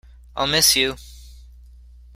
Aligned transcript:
I’ll 0.35 0.47
miss 0.47 0.75
you. 0.75 0.95